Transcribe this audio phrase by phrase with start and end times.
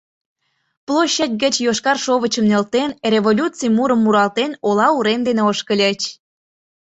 [0.87, 6.01] Площадь гыч йошкар шовычым нӧлтен, революций мурым муралтен ола урем дене ошкыльыч.